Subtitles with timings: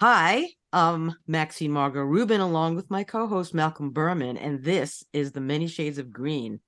[0.00, 5.32] Hi, I'm Maxine Margot Rubin, along with my co host Malcolm Berman, and this is
[5.32, 6.60] The Many Shades of Green,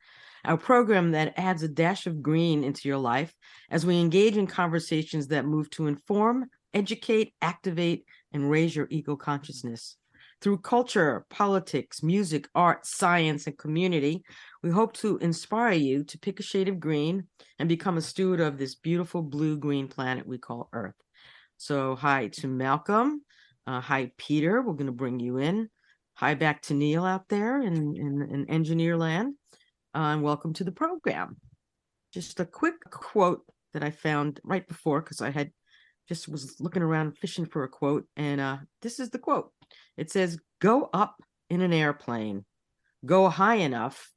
[0.45, 3.33] our program that adds a dash of green into your life
[3.71, 6.45] as we engage in conversations that move to inform,
[6.75, 9.97] educate, activate, and raise your eco consciousness.
[10.43, 14.25] Through culture, politics, music, art, science, and community,
[14.63, 18.41] we hope to inspire you to pick a shade of green and become a steward
[18.41, 20.97] of this beautiful blue green planet we call Earth.
[21.63, 23.23] So, hi to Malcolm.
[23.69, 24.61] Uh, hi, Peter.
[24.61, 25.69] We're going to bring you in.
[26.15, 29.37] Hi, back to Neil out there in, in, in engineer land.
[29.95, 31.37] Uh, and welcome to the program.
[32.13, 35.53] Just a quick quote that I found right before because I had
[36.09, 38.09] just was looking around fishing for a quote.
[38.17, 39.53] And uh, this is the quote
[39.97, 41.15] it says, Go up
[41.49, 42.45] in an airplane,
[43.07, 44.11] go high enough,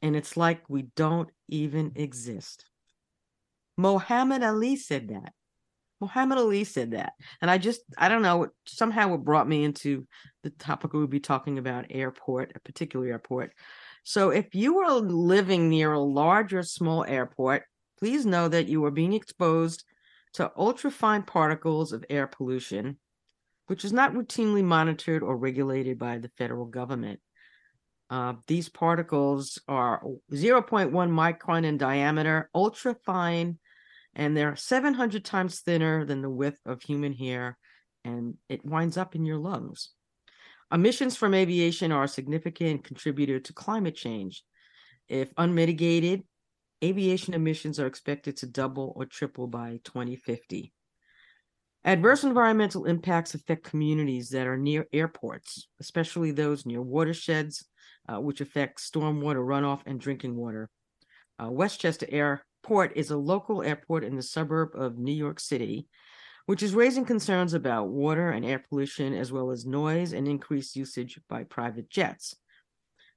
[0.00, 2.64] and it's like we don't even exist.
[3.76, 5.34] Muhammad Ali said that.
[6.00, 7.14] Muhammad Ali said that.
[7.42, 10.06] And I just, I don't know, somehow it brought me into
[10.42, 13.52] the topic we'll be talking about airport, a particular airport.
[14.04, 17.64] So if you are living near a large or small airport,
[17.98, 19.84] please know that you are being exposed
[20.34, 22.98] to ultrafine particles of air pollution,
[23.66, 27.20] which is not routinely monitored or regulated by the federal government.
[28.10, 33.56] Uh, these particles are 0.1 micron in diameter, ultrafine
[34.18, 37.56] and they're 700 times thinner than the width of human hair,
[38.04, 39.90] and it winds up in your lungs.
[40.72, 44.42] Emissions from aviation are a significant contributor to climate change.
[45.08, 46.24] If unmitigated,
[46.84, 50.72] aviation emissions are expected to double or triple by 2050.
[51.84, 57.64] Adverse environmental impacts affect communities that are near airports, especially those near watersheds,
[58.08, 60.68] uh, which affect stormwater runoff and drinking water.
[61.40, 62.06] Uh, Westchester
[62.64, 65.86] Airport is a local airport in the suburb of New York City,
[66.46, 70.76] which is raising concerns about water and air pollution, as well as noise and increased
[70.76, 72.34] usage by private jets.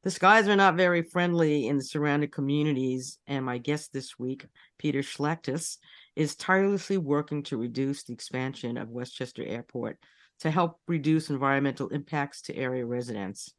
[0.03, 4.45] The skies are not very friendly in the surrounding communities, and my guest this week,
[4.77, 5.77] Peter Schlactus,
[6.15, 9.97] is tirelessly working to reduce the expansion of Westchester Airport
[10.39, 13.53] to help reduce environmental impacts to area residents.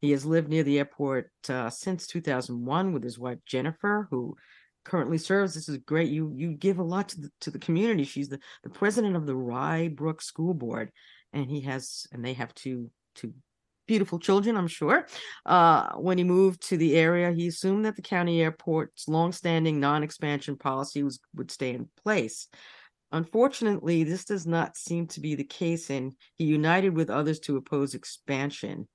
[0.00, 4.36] He has lived near the airport uh, since 2001 with his wife Jennifer, who
[4.86, 5.54] currently serves.
[5.54, 6.10] This is great.
[6.10, 8.04] You you give a lot to the, to the community.
[8.04, 10.90] She's the, the president of the Rye Brook School Board,
[11.32, 13.34] and he has and they have two two
[13.86, 15.06] beautiful children, I'm sure.
[15.44, 20.56] Uh, when he moved to the area, he assumed that the county airport's longstanding non-expansion
[20.56, 22.48] policy was would stay in place.
[23.12, 27.56] Unfortunately, this does not seem to be the case, and he united with others to
[27.56, 28.88] oppose expansion.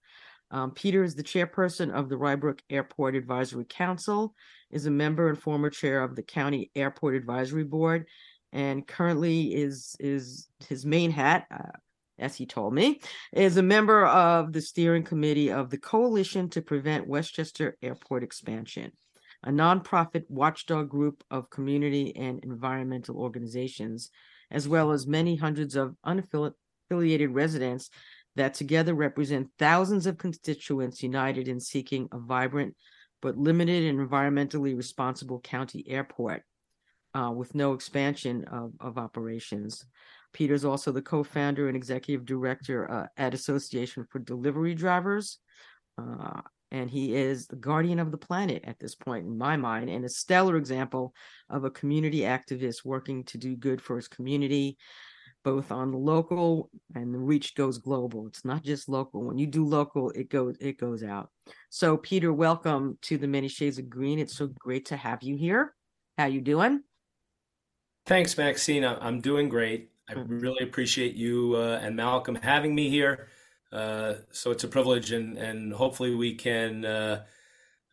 [0.52, 4.36] Um, Peter is the chairperson of the Rye Brook Airport Advisory Council,
[4.70, 8.06] is a member and former chair of the County Airport Advisory Board,
[8.52, 11.72] and currently is is his main hat, uh,
[12.20, 13.00] as he told me,
[13.32, 18.92] is a member of the steering committee of the Coalition to Prevent Westchester Airport Expansion,
[19.44, 24.10] a nonprofit watchdog group of community and environmental organizations,
[24.52, 27.90] as well as many hundreds of unaffiliated residents
[28.36, 32.76] that together represent thousands of constituents united in seeking a vibrant
[33.22, 36.44] but limited and environmentally responsible county airport
[37.14, 39.86] uh, with no expansion of, of operations.
[40.34, 45.40] Peter's also the co-founder and executive director uh, at Association for Delivery Drivers,
[45.98, 46.42] Uh,
[46.72, 50.06] and he is the guardian of the planet at this point, in my mind, and
[50.06, 51.14] a stellar example
[51.50, 54.78] of a community activist working to do good for his community,
[55.44, 58.28] both on the local and the reach goes global.
[58.28, 59.24] It's not just local.
[59.24, 61.30] When you do local, it goes it goes out.
[61.70, 64.20] So, Peter, welcome to the Many Shades of Green.
[64.20, 65.74] It's so great to have you here.
[66.18, 66.84] How you doing?
[68.06, 68.84] Thanks, Maxine.
[68.84, 69.92] I'm doing great.
[70.10, 73.28] I really appreciate you uh, and Malcolm having me here.
[73.72, 77.24] Uh, so it's a privilege, and and hopefully we can uh,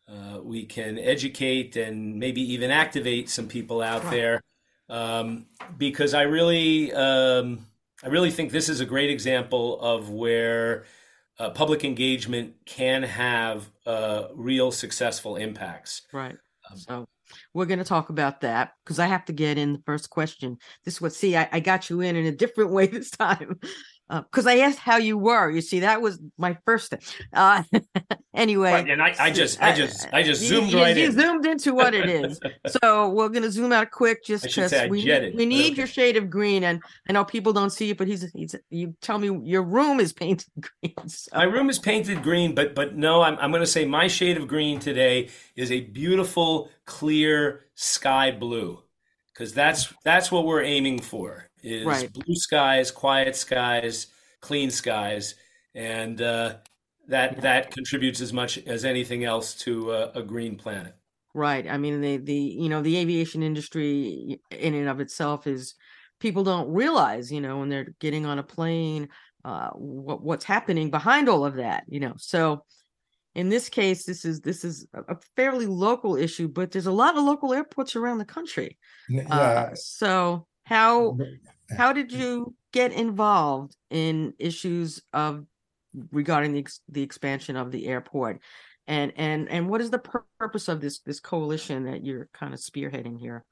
[0.09, 4.41] uh we can educate and maybe even activate some people out there,
[4.89, 5.45] um,
[5.77, 7.65] because I really um,
[8.03, 10.85] I really think this is a great example of where
[11.37, 16.03] uh, public engagement can have uh, real successful impacts.
[16.11, 16.37] Right.
[16.69, 17.05] Um, so
[17.53, 20.57] we're going to talk about that because I have to get in the first question.
[20.83, 23.59] This is what, see, I, I got you in in a different way this time
[24.09, 25.51] because uh, I asked how you were.
[25.51, 26.99] You see, that was my first thing.
[27.31, 27.63] Uh,
[28.33, 31.11] anyway, right, and I, I, just, I just, I just zoomed you, right you in.
[31.11, 32.39] zoomed into what it is.
[32.81, 36.63] so we're gonna zoom out quick, just because we, we need your shade of green.
[36.63, 38.55] And I know people don't see it, but he's, he's.
[38.71, 41.07] You tell me your room is painted green.
[41.07, 41.29] So.
[41.35, 44.47] My room is painted green, but but no, I'm I'm gonna say my shade of
[44.47, 48.81] green today is a beautiful, clear sky blue,
[49.33, 52.11] because that's that's what we're aiming for is right.
[52.11, 54.07] blue skies, quiet skies,
[54.41, 55.35] clean skies,
[55.75, 56.55] and uh,
[57.07, 60.95] that that contributes as much as anything else to a, a, green planet.
[61.33, 61.67] Right.
[61.69, 65.75] I mean, the the you know the aviation industry in and of itself is
[66.19, 69.09] people don't realize you know when they're getting on a plane
[69.45, 71.83] uh, what what's happening behind all of that.
[71.87, 72.63] You know, so
[73.35, 77.15] in this case this is this is a fairly local issue but there's a lot
[77.15, 78.75] of local airports around the country
[79.07, 79.27] yeah.
[79.29, 81.17] Uh, so how
[81.75, 85.45] how did you get involved in issues of
[86.11, 88.39] regarding the the expansion of the airport?
[88.85, 90.03] And and and what is the
[90.39, 93.43] purpose of this this coalition that you're kind of spearheading here?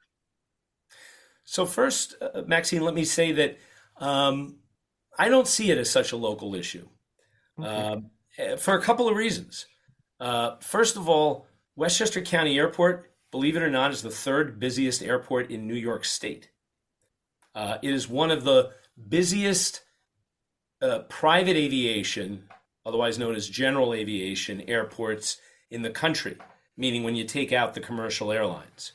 [1.43, 3.57] So first, uh, Maxine, let me say that
[3.99, 4.57] um,
[5.17, 6.87] I don't see it as such a local issue
[7.59, 7.67] okay.
[7.67, 9.65] Um, eh, for a couple of reasons.
[10.19, 15.01] Uh, first of all, Westchester County Airport, believe it or not, is the third busiest
[15.01, 16.49] airport in New York State.
[17.57, 18.69] Uh, it is one of the
[19.09, 19.81] busiest
[20.79, 22.43] uh, private aviation,
[22.85, 26.37] otherwise known as general aviation, airports in the country,
[26.77, 28.91] meaning when you take out the commercial airlines.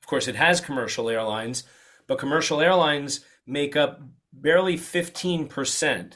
[0.00, 1.64] Of course, it has commercial airlines,
[2.06, 4.00] but commercial airlines make up
[4.32, 6.12] barely 15%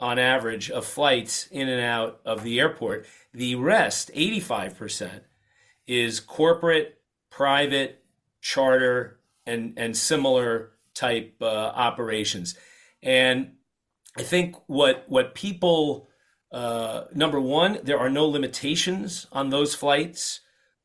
[0.00, 3.06] on average of flights in and out of the airport.
[3.32, 5.20] The rest, 85%,
[5.86, 6.98] is corporate,
[7.30, 8.02] private,
[8.40, 12.56] charter, and, and similar type uh, operations.
[13.02, 13.52] And
[14.16, 16.08] I think what what people
[16.52, 20.40] uh, number one, there are no limitations on those flights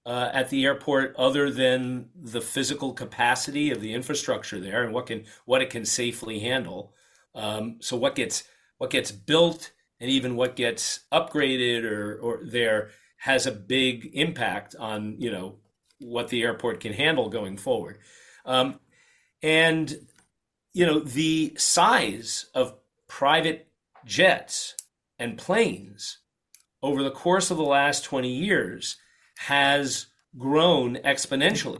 [0.05, 5.07] uh, at the airport other than the physical capacity of the infrastructure there and what
[5.07, 6.93] can what it can safely handle.
[7.35, 8.45] Um, so what gets
[8.77, 14.75] what gets built and even what gets upgraded or or there has a big impact
[14.79, 15.57] on you know
[15.99, 17.97] what the airport can handle going forward.
[18.45, 18.79] Um,
[19.41, 20.07] and,
[20.73, 22.75] you know, the size of
[23.07, 23.67] private
[24.05, 24.75] jets
[25.19, 26.19] and planes
[26.81, 28.97] over the course of the last 20 years
[29.37, 31.79] has grown exponentially.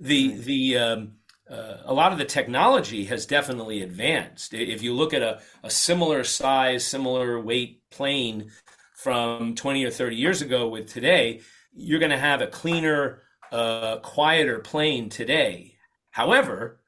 [0.00, 1.12] The, the, um,
[1.50, 4.52] uh, a lot of the technology has definitely advanced.
[4.52, 8.50] If you look at a, a similar size, similar weight plane
[8.94, 11.40] from 20 or 30 years ago with today,
[11.72, 15.77] you're going to have a cleaner, uh, quieter plane today.
[16.18, 16.80] However,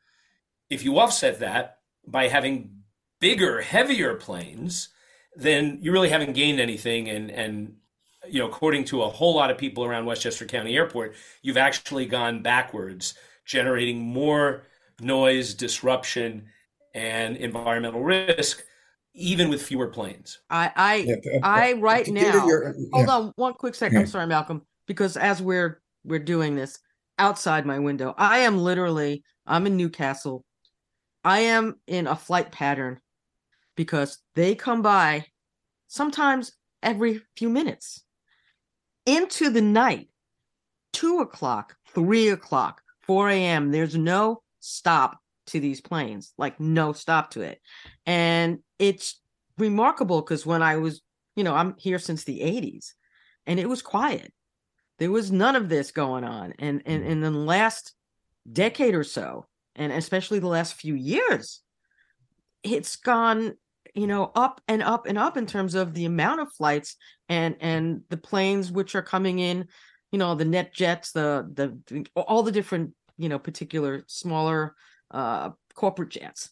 [0.70, 2.82] if you offset that by having
[3.20, 4.88] bigger, heavier planes,
[5.36, 7.08] then you really haven't gained anything.
[7.08, 7.76] And, and
[8.28, 12.06] you know, according to a whole lot of people around Westchester County Airport, you've actually
[12.06, 13.14] gone backwards,
[13.46, 14.64] generating more
[15.00, 16.46] noise, disruption,
[16.92, 18.64] and environmental risk,
[19.14, 20.40] even with fewer planes.
[20.50, 22.46] I, I, yeah, I right now.
[22.48, 22.86] Your, yeah.
[22.92, 23.94] Hold on, one quick second.
[23.94, 24.00] Yeah.
[24.00, 26.80] I'm sorry, Malcolm, because as we're we're doing this
[27.20, 29.22] outside my window, I am literally.
[29.46, 30.44] I'm in Newcastle.
[31.22, 32.98] I am in a flight pattern
[33.76, 35.26] because they come by
[35.86, 38.02] sometimes every few minutes
[39.04, 40.08] into the night,
[40.92, 43.70] two o'clock, three o'clock, 4 a.m.
[43.70, 47.60] There's no stop to these planes, like no stop to it.
[48.06, 49.20] And it's
[49.58, 51.02] remarkable because when I was,
[51.36, 52.92] you know, I'm here since the 80s
[53.46, 54.32] and it was quiet.
[55.00, 56.54] There was none of this going on.
[56.60, 57.92] And, and, and in the last
[58.50, 61.60] decade or so, and especially the last few years,
[62.62, 63.56] it's gone
[63.94, 66.96] you know, up and up and up in terms of the amount of flights
[67.28, 69.66] and and the planes which are coming in,
[70.12, 74.74] you know, the net jets, the the all the different, you know, particular smaller
[75.10, 76.50] uh corporate jets.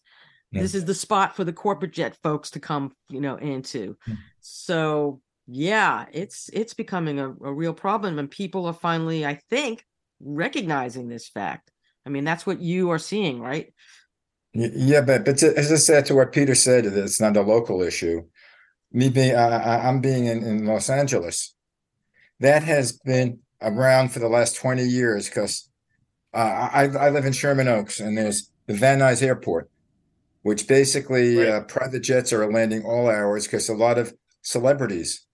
[0.50, 0.62] Yeah.
[0.62, 3.96] This is the spot for the corporate jet folks to come, you know, into.
[4.08, 4.14] Mm-hmm.
[4.40, 9.84] So yeah, it's it's becoming a, a real problem, and people are finally, I think,
[10.20, 11.70] recognizing this fact.
[12.04, 13.72] I mean, that's what you are seeing, right?
[14.52, 17.80] Yeah, but but to, as I said to what Peter said, it's not a local
[17.82, 18.24] issue.
[18.92, 21.54] Me being, I, I'm being in, in Los Angeles.
[22.40, 25.68] That has been around for the last 20 years because
[26.32, 29.70] uh, I, I live in Sherman Oaks and there's the Van Nuys Airport,
[30.42, 31.48] which basically right.
[31.48, 35.26] uh, private jets are landing all hours because a lot of celebrities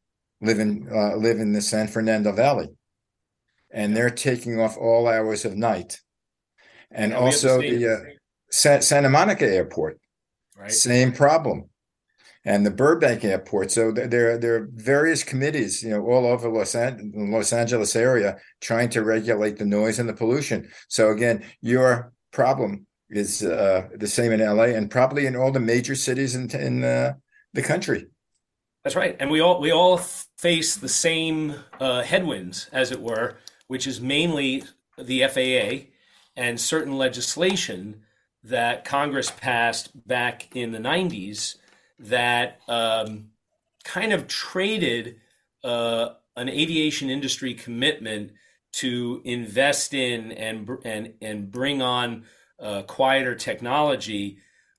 [0.45, 2.69] live in uh, live in the San Fernando Valley,
[3.71, 6.01] and they're taking off all hours of night,
[6.91, 7.99] and yeah, also the uh,
[8.51, 9.99] Sa- Santa Monica Airport,
[10.57, 10.71] right.
[10.71, 11.71] same problem,
[12.45, 13.71] and the Burbank Airport.
[13.71, 18.37] So there there are various committees, you know, all over Los An- Los Angeles area
[18.61, 20.69] trying to regulate the noise and the pollution.
[20.89, 25.61] So again, your problem is uh, the same in LA and probably in all the
[25.61, 27.15] major cities in, in uh,
[27.53, 28.07] the country.
[28.85, 33.39] That's right, and we all we all face the same uh, headwinds, as it were,
[33.67, 34.65] which is mainly
[34.99, 35.89] the FAA
[36.37, 38.03] and certain legislation
[38.43, 41.57] that Congress passed back in the 90s
[41.99, 43.31] that um,
[43.85, 45.19] kind of traded
[45.65, 48.33] uh, an aviation industry commitment
[48.73, 52.25] to invest in and and and bring on
[52.61, 54.37] uh, quieter technology,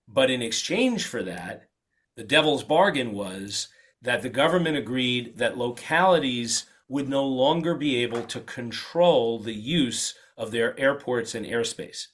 [0.07, 1.69] but in exchange for that,
[2.15, 3.69] the devil's bargain was
[4.05, 10.15] that the government agreed that localities would no longer be able to control the use
[10.37, 12.07] of their airports and airspace.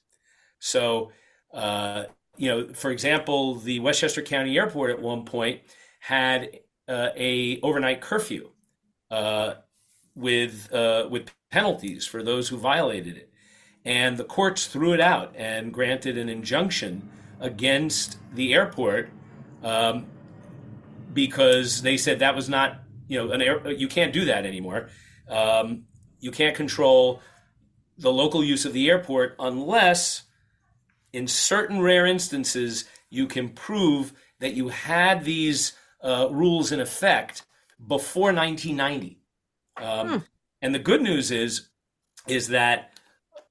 [0.60, 1.12] So,
[1.54, 2.06] uh,
[2.38, 5.62] you know, for example, the Westchester County Airport at one point
[6.00, 8.50] had uh, a overnight curfew
[9.10, 9.56] uh,
[10.16, 13.30] with uh, with penalties for those who violated it,
[13.84, 19.10] and the courts threw it out and granted an injunction against the airport
[19.64, 20.06] um,
[21.14, 24.90] because they said that was not you know an air, you can't do that anymore.
[25.30, 25.84] Um,
[26.20, 27.22] you can't control
[27.98, 30.24] the local use of the airport unless,
[31.14, 37.44] in certain rare instances, you can prove that you had these uh, rules in effect
[37.86, 39.20] before 1990.
[39.78, 40.18] Um, hmm.
[40.62, 41.70] And the good news is,
[42.28, 42.94] is that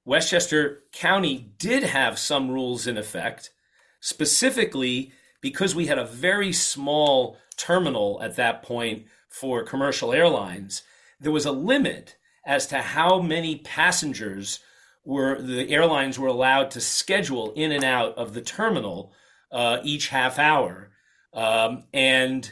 [0.05, 3.51] Westchester County did have some rules in effect,
[3.99, 10.83] specifically because we had a very small terminal at that point for commercial airlines,
[11.19, 12.15] there was a limit
[12.45, 14.59] as to how many passengers
[15.05, 19.13] were the airlines were allowed to schedule in and out of the terminal
[19.51, 20.91] uh, each half hour,
[21.33, 22.51] um, and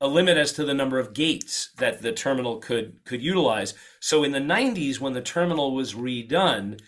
[0.00, 3.74] a limit as to the number of gates that the terminal could could utilize.
[4.00, 6.80] So in the 90s, when the terminal was redone,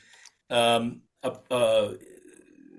[0.50, 1.92] um, uh,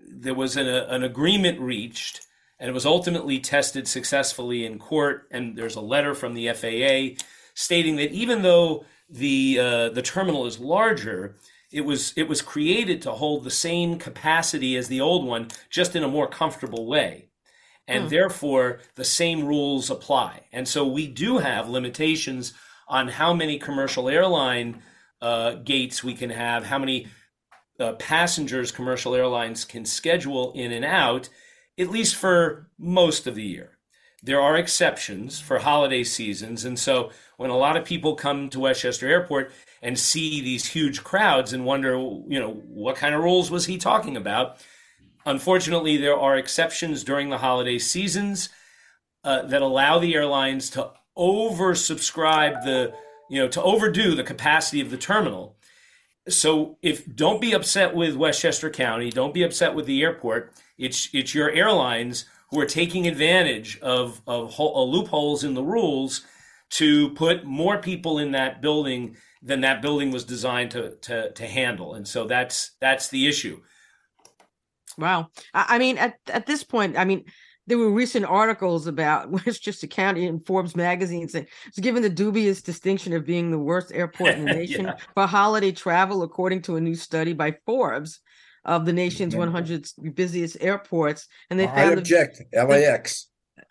[0.08, 2.26] there was an, an agreement reached
[2.60, 5.28] and it was ultimately tested successfully in court.
[5.32, 7.22] And there's a letter from the FAA
[7.54, 11.36] stating that even though the uh, the terminal is larger,
[11.72, 15.96] it was it was created to hold the same capacity as the old one, just
[15.96, 17.30] in a more comfortable way.
[17.88, 18.10] And hmm.
[18.10, 20.42] therefore, the same rules apply.
[20.52, 22.54] And so we do have limitations
[22.88, 24.82] on how many commercial airline
[25.22, 27.08] uh, gates we can have, how many
[27.80, 31.30] uh, passengers commercial airlines can schedule in and out
[31.78, 33.72] at least for most of the year.
[34.24, 36.66] There are exceptions for holiday seasons.
[36.66, 39.52] And so when a lot of people come to Westchester Airport
[39.84, 43.78] and see these huge crowds and wonder, you know, what kind of rules was he
[43.78, 44.58] talking about?
[45.28, 48.50] Unfortunately, there are exceptions during the holiday seasons
[49.24, 52.94] uh, that allow the airlines to oversubscribe the,
[53.30, 55.56] you know, to overdo the capacity of the terminal.
[56.28, 61.10] So if don't be upset with Westchester County, don't be upset with the airport it's
[61.14, 66.22] it's your airlines who are taking advantage of of uh, loopholes in the rules
[66.70, 71.48] to put more people in that building than that building was designed to to, to
[71.48, 73.62] handle, and so that's that's the issue.
[74.98, 77.26] Wow, I, I mean, at at this point, I mean,
[77.68, 82.62] there were recent articles about Westchester County in Forbes magazine saying it's given the dubious
[82.62, 84.98] distinction of being the worst airport in the nation yeah.
[85.14, 88.20] for holiday travel, according to a new study by Forbes
[88.66, 92.42] of the nation's 100 busiest airports, and they found I object.
[92.52, 93.28] The, LAX.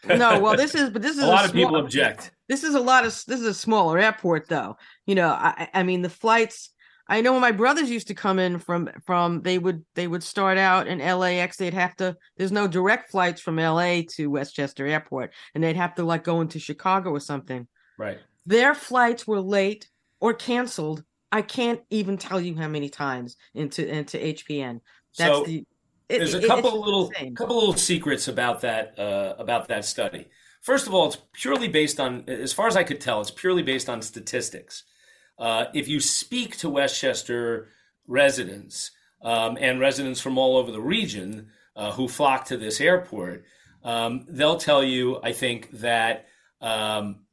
[0.06, 2.30] No, well, this is but this is a, a lot of people object.
[2.48, 4.76] This is a lot of this is a smaller airport, though.
[5.06, 6.70] You know, I, I mean, the flights
[7.06, 10.22] I know when my brothers used to come in from from they would they would
[10.22, 11.56] start out in LAX.
[11.56, 12.16] They'd have to.
[12.36, 16.40] There's no direct flights from LA to Westchester Airport, and they'd have to like go
[16.40, 17.68] into Chicago or something.
[17.98, 18.18] Right.
[18.46, 19.88] Their flights were late
[20.20, 21.04] or canceled.
[21.34, 24.80] I can't even tell you how many times into into HPN.
[25.18, 25.66] That's so the.
[26.08, 27.34] It, there's a couple little insane.
[27.34, 30.28] couple little secrets about that uh, about that study.
[30.60, 33.64] First of all, it's purely based on, as far as I could tell, it's purely
[33.64, 34.84] based on statistics.
[35.36, 37.68] Uh, if you speak to Westchester
[38.06, 43.44] residents um, and residents from all over the region uh, who flock to this airport,
[43.82, 46.28] um, they'll tell you, I think, that
[46.60, 47.23] um,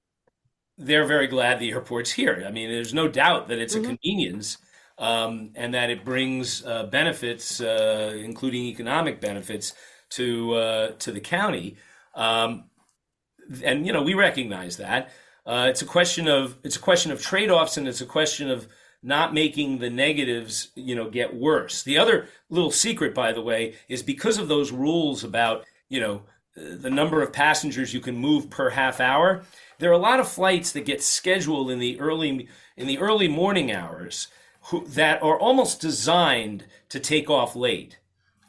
[0.78, 2.44] they're very glad the airport's here.
[2.48, 3.86] I mean, there's no doubt that it's mm-hmm.
[3.86, 4.58] a convenience
[4.98, 9.74] um, and that it brings uh, benefits, uh, including economic benefits,
[10.12, 11.78] to uh, to the county.
[12.16, 12.66] Um,
[13.64, 15.12] and you know we recognize that.
[15.46, 18.50] Uh, it's a question of it's a question of trade offs, and it's a question
[18.50, 18.68] of
[19.04, 21.84] not making the negatives you know get worse.
[21.84, 26.24] The other little secret, by the way, is because of those rules about you know
[26.56, 29.44] the number of passengers you can move per half hour.
[29.80, 33.28] There are a lot of flights that get scheduled in the early in the early
[33.28, 34.28] morning hours
[34.66, 38.00] who, that are almost designed to take off late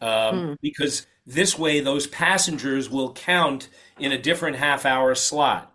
[0.00, 0.52] um, hmm.
[0.60, 3.68] because this way those passengers will count
[3.98, 5.72] in a different half hour slot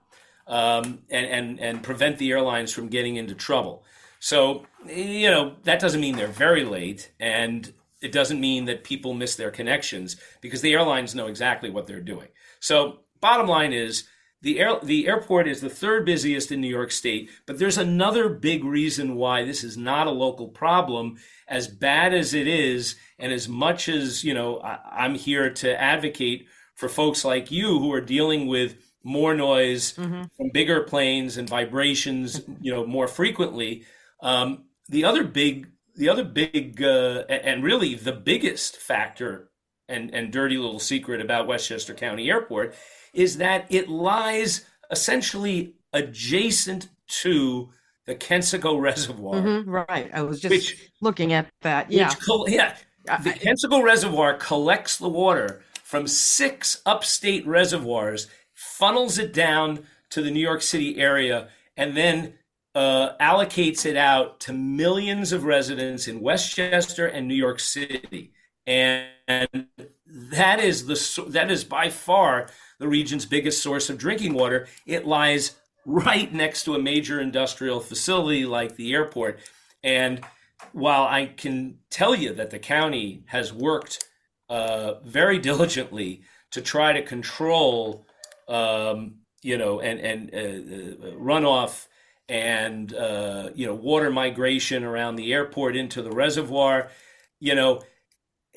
[0.47, 3.83] um, and, and, and prevent the airlines from getting into trouble.
[4.19, 7.11] So, you know, that doesn't mean they're very late.
[7.19, 11.87] And it doesn't mean that people miss their connections because the airlines know exactly what
[11.87, 12.27] they're doing.
[12.59, 14.07] So, bottom line is
[14.41, 18.29] the air, the airport is the third busiest in New York State, but there's another
[18.29, 21.17] big reason why this is not a local problem.
[21.47, 25.81] As bad as it is, and as much as you know, I, I'm here to
[25.81, 30.23] advocate for folks like you who are dealing with more noise mm-hmm.
[30.35, 33.83] from bigger planes and vibrations, you know, more frequently.
[34.21, 39.49] Um, the other big, the other big, uh, and really the biggest factor
[39.89, 42.75] and, and dirty little secret about Westchester County Airport
[43.13, 47.69] is that it lies essentially adjacent to
[48.05, 49.35] the Kensico Reservoir.
[49.35, 50.09] Mm-hmm, right.
[50.13, 51.91] I was just which, looking at that.
[51.91, 52.13] Yeah.
[52.27, 52.75] Which, yeah.
[53.23, 60.29] The Kensico Reservoir collects the water from six upstate reservoirs, funnels it down to the
[60.29, 62.33] New York City area, and then
[62.77, 68.31] uh, allocates it out to millions of residents in Westchester and New York City.
[68.67, 69.65] And, and
[70.05, 74.67] that is the that is by far the region's biggest source of drinking water.
[74.85, 75.55] It lies
[75.87, 79.39] right next to a major industrial facility like the airport.
[79.83, 80.23] And
[80.71, 84.07] while I can tell you that the county has worked
[84.49, 88.05] uh, very diligently to try to control,
[88.47, 91.87] um, you know, and and uh, uh, runoff
[92.29, 96.89] and uh, you know water migration around the airport into the reservoir.
[97.39, 97.83] You know,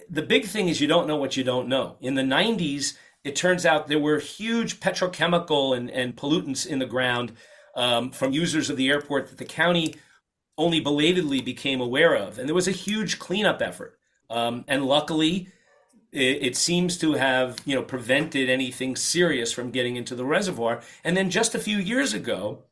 [0.08, 1.96] the big thing is you don't know what you don't know.
[2.00, 6.86] In the '90s, it turns out there were huge petrochemical and, and pollutants in the
[6.86, 7.32] ground
[7.76, 9.94] um, from users of the airport that the county
[10.58, 13.98] only belatedly became aware of, and there was a huge cleanup effort.
[14.28, 15.48] Um, and luckily,
[16.12, 20.82] it, it, seems to have you know prevented anything serious from getting into the reservoir.
[21.04, 22.64] And then just a few years ago,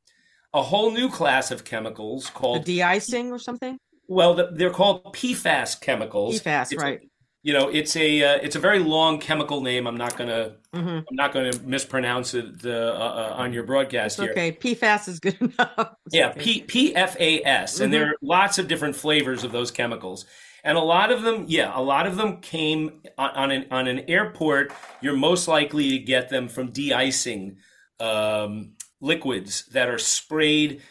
[0.55, 3.79] a whole new class of chemicals called the de-icing or something.
[4.07, 6.41] Well, the, they're called PFAS chemicals.
[6.41, 7.01] PFAS, it's right?
[7.43, 9.87] You know, it's a uh, it's a very long chemical name.
[9.87, 10.89] I'm not gonna mm-hmm.
[10.89, 14.33] I'm not gonna mispronounce it uh, uh, on your broadcast it's here.
[14.33, 15.95] Okay, PFAS is good enough.
[16.11, 17.85] yeah, P PFAS, mm-hmm.
[17.85, 20.27] and there are lots of different flavors of those chemicals.
[20.65, 23.87] And a lot of them, yeah, a lot of them came on, on an on
[23.87, 24.73] an airport.
[25.01, 27.59] You're most likely to get them from de-icing
[28.01, 30.83] um, liquids that are sprayed,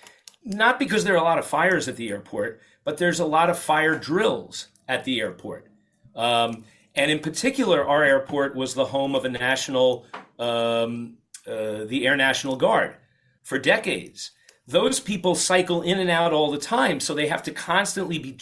[0.43, 3.49] not because there are a lot of fires at the airport, but there's a lot
[3.49, 5.67] of fire drills at the airport.
[6.15, 6.63] Um,
[6.95, 10.05] and in particular, our airport was the home of a national,
[10.39, 12.95] um, uh, the Air National Guard,
[13.43, 14.31] for decades.
[14.67, 18.37] Those people cycle in and out all the time, so they have to constantly be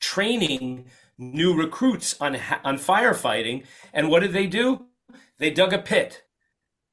[0.00, 0.86] training
[1.18, 3.64] new recruits on on firefighting.
[3.92, 4.86] And what did they do?
[5.38, 6.22] They dug a pit,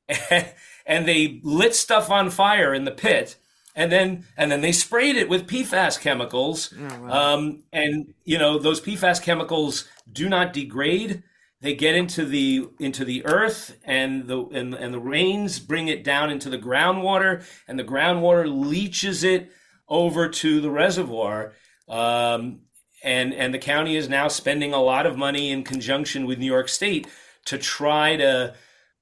[0.88, 3.36] and they lit stuff on fire in the pit,
[3.76, 6.74] and then and then they sprayed it with PFAS chemicals.
[6.80, 7.34] Oh, wow.
[7.34, 11.22] um, and you know those PFAS chemicals do not degrade.
[11.60, 16.04] They get into the into the earth, and the and, and the rains bring it
[16.04, 19.52] down into the groundwater, and the groundwater leaches it
[19.90, 21.54] over to the reservoir.
[21.90, 22.62] Um,
[23.04, 26.46] and and the county is now spending a lot of money in conjunction with New
[26.46, 27.08] York State
[27.46, 28.56] to try to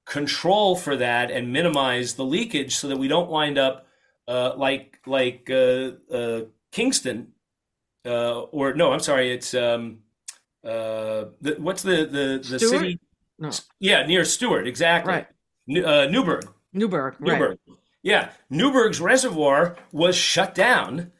[0.06, 3.86] control for that and minimize the leakage so that we don't wind up
[4.28, 6.40] uh, like like uh, uh,
[6.72, 7.32] Kingston
[8.06, 9.98] uh, or no, I'm sorry, it's um,
[10.64, 12.80] uh, the, what's the the the Stewart?
[12.80, 13.00] city?
[13.38, 13.50] No.
[13.80, 15.12] Yeah, near Stewart, exactly.
[15.12, 15.26] Right.
[15.66, 16.48] New, uh, Newburgh.
[16.72, 17.16] Newburgh.
[17.18, 17.58] Right.
[18.02, 21.10] Yeah, Newburgh's reservoir was shut down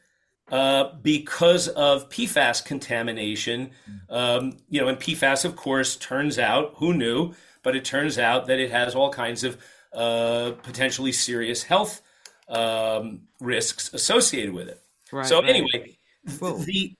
[0.49, 3.71] uh, because of PFAS contamination.
[4.09, 7.33] Um, you know, and PFAS, of course, turns out who knew,
[7.67, 9.57] but it turns out that it has all kinds of
[9.91, 12.01] uh, potentially serious health
[12.47, 14.81] um, risks associated with it.
[15.11, 15.49] Right, so right.
[15.49, 15.97] anyway,
[16.39, 16.59] Whoa.
[16.59, 16.95] the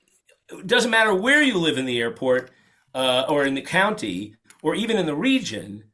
[0.52, 2.52] it doesn't matter where you live in the airport
[2.94, 5.86] uh, or in the county or even in the region.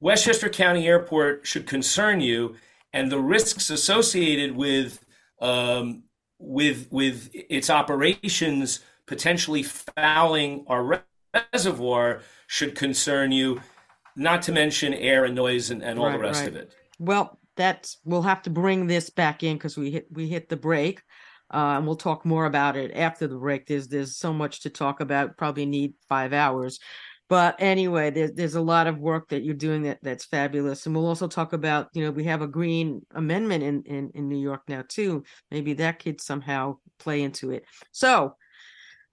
[0.00, 2.56] Westchester County Airport should concern you,
[2.92, 4.98] and the risks associated with
[5.40, 6.02] um,
[6.40, 11.04] with with its operations potentially fouling our
[11.52, 13.60] reservoir should concern you.
[14.18, 16.48] Not to mention air and noise and, and all the rest right.
[16.48, 16.74] of it.
[16.98, 20.56] Well, that's we'll have to bring this back in because we hit we hit the
[20.56, 21.02] break,
[21.54, 23.66] uh, and we'll talk more about it after the break.
[23.66, 25.36] There's there's so much to talk about.
[25.36, 26.80] Probably need five hours,
[27.28, 30.96] but anyway, there's there's a lot of work that you're doing that that's fabulous, and
[30.96, 34.38] we'll also talk about you know we have a green amendment in in in New
[34.38, 35.22] York now too.
[35.52, 37.64] Maybe that could somehow play into it.
[37.92, 38.34] So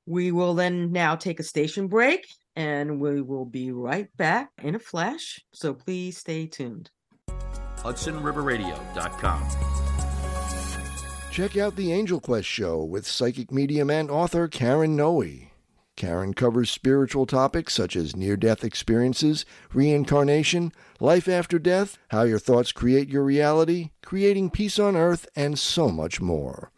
[0.05, 2.25] we will then now take a station break.
[2.55, 5.43] And we will be right back in a flash.
[5.53, 6.89] So please stay tuned.
[7.77, 9.49] HudsonRiverRadio.com.
[11.31, 15.23] Check out the Angel Quest show with psychic medium and author Karen Noe.
[15.97, 22.39] Karen covers spiritual topics such as near death experiences, reincarnation, life after death, how your
[22.39, 26.71] thoughts create your reality, creating peace on earth, and so much more.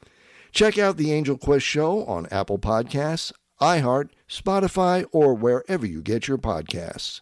[0.51, 6.27] Check out the Angel Quest show on Apple Podcasts, iHeart, Spotify, or wherever you get
[6.27, 7.21] your podcasts.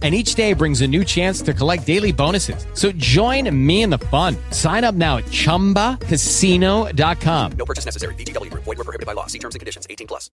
[0.00, 2.64] And each day brings a new chance to collect daily bonuses.
[2.74, 4.36] So join me in the fun.
[4.52, 7.52] Sign up now at chumbacasino.com.
[7.58, 8.14] No purchase necessary.
[8.14, 8.62] VGW Group.
[8.62, 9.26] Void were prohibited by law.
[9.26, 9.88] See terms and conditions.
[9.90, 10.30] 18 plus.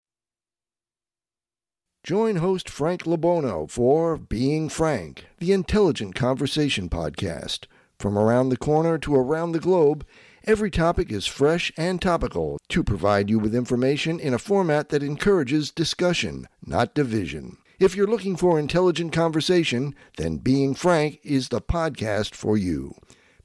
[2.03, 7.65] Join host Frank Labono for Being Frank, the intelligent conversation podcast.
[7.99, 10.03] From around the corner to around the globe,
[10.43, 15.03] every topic is fresh and topical to provide you with information in a format that
[15.03, 17.59] encourages discussion, not division.
[17.81, 22.93] If you're looking for intelligent conversation, then Being Frank is the podcast for you.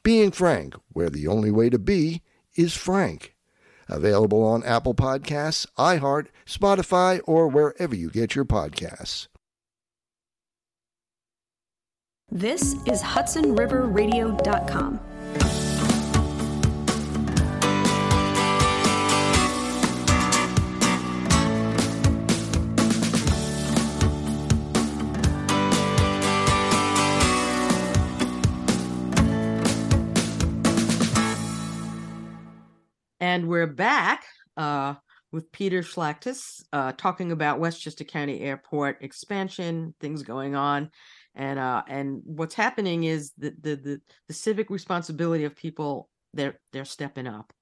[0.03, 2.20] Being Frank, where the only way to be
[2.55, 3.35] is frank.
[3.88, 9.29] Available on Apple Podcasts, iHeart, Spotify, or wherever you get your podcasts.
[12.31, 15.01] This is HudsonRiverRadio.com.
[33.37, 34.25] And we're back
[34.57, 34.94] uh,
[35.31, 40.90] with Peter Schlactus uh, talking about Westchester County Airport expansion, things going on,
[41.35, 46.59] and uh, and what's happening is the, the the the civic responsibility of people they're
[46.72, 47.53] they're stepping up,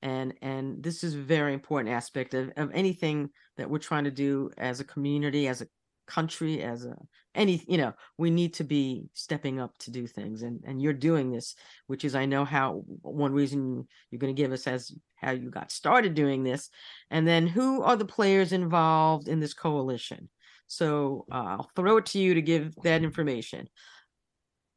[0.00, 4.10] and and this is a very important aspect of, of anything that we're trying to
[4.10, 5.66] do as a community, as a
[6.08, 6.96] country, as a
[7.34, 10.94] any you know we need to be stepping up to do things and and you're
[10.94, 11.54] doing this
[11.86, 15.50] which is i know how one reason you're going to give us as how you
[15.50, 16.70] got started doing this
[17.10, 20.28] and then who are the players involved in this coalition
[20.66, 23.68] so uh, i'll throw it to you to give that information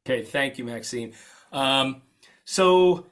[0.04, 1.14] Okay, thank you, Maxine.
[1.52, 2.02] Um,
[2.44, 3.06] so,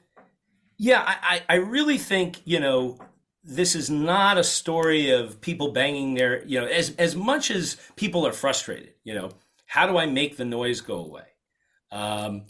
[0.77, 2.99] yeah, I, I I really think you know
[3.43, 7.77] this is not a story of people banging their you know as as much as
[7.95, 8.93] people are frustrated.
[9.03, 9.31] You know,
[9.65, 11.25] how do I make the noise go away?
[11.91, 12.45] Um,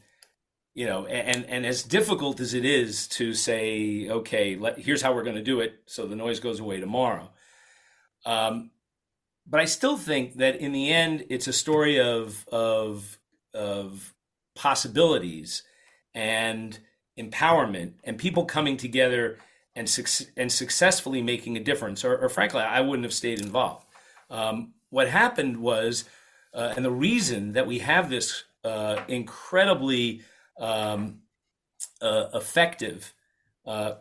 [0.73, 5.13] you know, and and as difficult as it is to say, okay, let, here's how
[5.13, 7.29] we're going to do it, so the noise goes away tomorrow.
[8.25, 8.71] Um,
[9.47, 13.17] but I still think that in the end, it's a story of of
[13.53, 14.13] of
[14.55, 15.63] possibilities
[16.13, 16.77] and
[17.17, 19.37] empowerment and people coming together
[19.75, 23.85] and, suc- and successfully making a difference, or, or, frankly, I wouldn't have stayed involved.
[24.29, 26.05] Um, what happened was,
[26.53, 30.21] uh, and the reason that we have this uh, incredibly
[30.59, 31.19] um,
[32.01, 33.13] uh, effective
[33.65, 33.93] uh,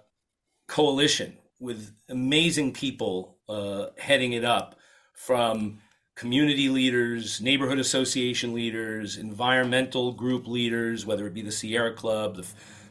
[0.66, 4.76] coalition with amazing people uh, heading it up
[5.14, 5.78] from
[6.16, 12.46] community leaders, neighborhood association leaders, environmental group leaders, whether it be the Sierra Club, the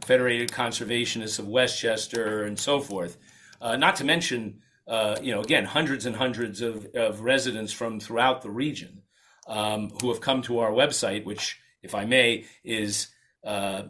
[0.06, 3.18] Federated Conservationists of Westchester, and so forth.
[3.62, 8.00] Uh, not to mention, uh, you know, again, hundreds and hundreds of, of residents from
[8.00, 9.02] throughout the region
[9.48, 13.08] um, who have come to our website, which, if I may, is
[13.44, 13.84] uh,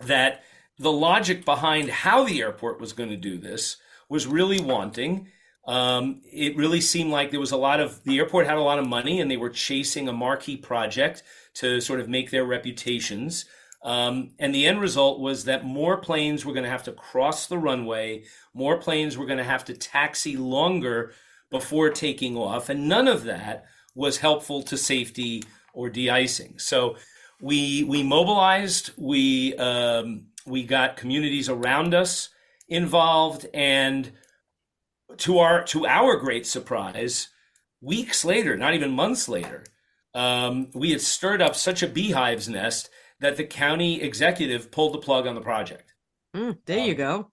[0.00, 0.42] that
[0.78, 3.78] the logic behind how the airport was going to do this
[4.14, 5.26] was really wanting.
[5.66, 8.78] Um, it really seemed like there was a lot of the airport had a lot
[8.78, 11.24] of money, and they were chasing a marquee project
[11.54, 13.44] to sort of make their reputations.
[13.82, 17.46] Um, and the end result was that more planes were going to have to cross
[17.46, 18.24] the runway,
[18.54, 21.12] more planes were going to have to taxi longer
[21.50, 26.54] before taking off, and none of that was helpful to safety or de-icing.
[26.58, 26.96] So
[27.40, 32.28] we we mobilized, we um, we got communities around us
[32.68, 34.12] involved, and
[35.18, 37.28] to our to our great surprise,
[37.80, 39.64] weeks later, not even months later,
[40.14, 44.98] um, we had stirred up such a beehive's nest that the county executive pulled the
[44.98, 45.92] plug on the project.
[46.34, 47.30] Mm, there you go.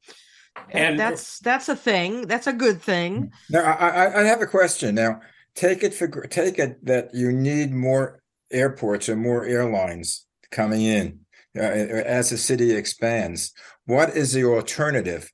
[0.70, 2.28] and- that's that's a thing.
[2.28, 3.32] That's a good thing.
[3.50, 4.96] Now, I, I, I have a question.
[4.96, 5.22] Now,
[5.56, 11.21] take it for take it that you need more airports or more airlines coming in
[11.58, 13.54] uh, as the city expands.
[13.86, 15.32] What is the alternative?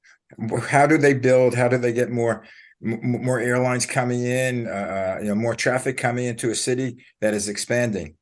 [0.70, 1.56] How do they build?
[1.56, 2.46] How do they get more
[2.84, 4.68] m- m- more airlines coming in?
[4.68, 8.16] Uh, you know, more traffic coming into a city that is expanding.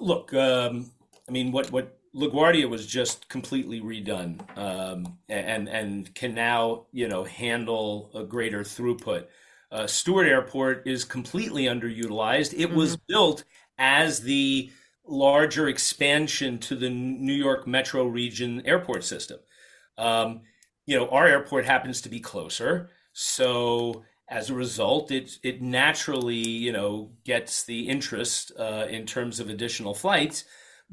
[0.00, 0.90] Look, um,
[1.28, 7.08] I mean, what what LaGuardia was just completely redone, um, and and can now you
[7.08, 9.26] know handle a greater throughput.
[9.70, 12.52] Uh, Stewart Airport is completely underutilized.
[12.54, 13.44] It was built
[13.78, 14.70] as the
[15.06, 19.38] larger expansion to the New York metro region airport system.
[19.98, 20.42] Um,
[20.86, 26.34] you know, our airport happens to be closer, so as a result, it it naturally
[26.36, 30.44] you know gets the interest uh, in terms of additional flights.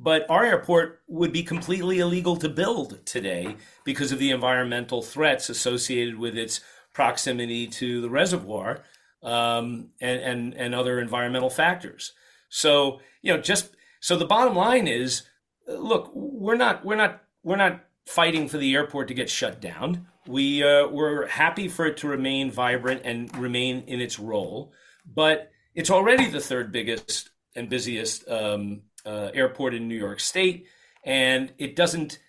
[0.01, 5.49] But our airport would be completely illegal to build today because of the environmental threats
[5.49, 6.61] associated with its
[6.93, 8.83] proximity to the reservoir
[9.23, 12.13] um, and, and and other environmental factors.
[12.49, 15.23] So you know, just so the bottom line is,
[15.67, 20.07] look, we're not we're not we're not fighting for the airport to get shut down.
[20.27, 24.73] We uh, we're happy for it to remain vibrant and remain in its role,
[25.05, 30.67] but it's already the third biggest and busiest um, uh, airport in New York State,
[31.03, 32.19] and it doesn't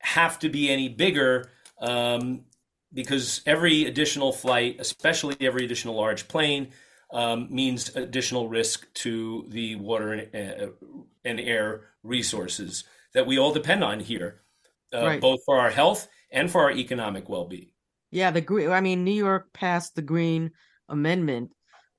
[0.00, 2.44] have to be any bigger um,
[2.92, 6.70] because every additional flight, especially every additional large plane,
[7.12, 10.68] um, means additional risk to the water and, uh,
[11.24, 14.42] and air resources that we all depend on here,
[14.94, 15.20] uh, Right.
[15.20, 17.68] both for our health and for our economic well-being.
[18.10, 18.70] Yeah, the green.
[18.70, 20.50] I mean, New York passed the Green
[20.88, 21.52] Amendment,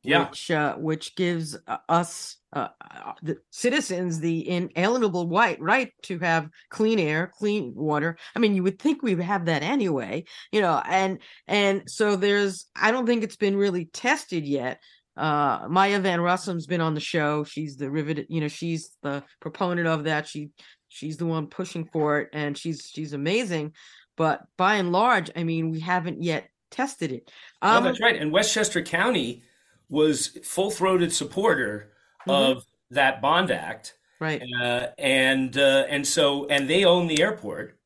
[0.03, 0.27] Yeah.
[0.27, 6.19] which uh, which gives uh, us uh, uh, the citizens the inalienable right right to
[6.19, 8.17] have clean air, clean water.
[8.35, 10.81] I mean, you would think we would have that anyway, you know.
[10.85, 12.67] And and so there's.
[12.75, 14.79] I don't think it's been really tested yet.
[15.15, 17.43] Uh, Maya Van Rossum's been on the show.
[17.43, 20.27] She's the riveted You know, she's the proponent of that.
[20.27, 20.49] She
[20.89, 23.73] she's the one pushing for it, and she's she's amazing.
[24.17, 27.31] But by and large, I mean, we haven't yet tested it.
[27.63, 28.15] No, Um, that's right.
[28.19, 29.43] And Westchester County
[29.89, 31.93] was full throated supporter
[32.27, 32.33] Mhm.
[32.57, 33.95] of that Bond Act.
[34.19, 34.41] Right.
[34.61, 37.77] Uh, and uh, and so and they own the airport.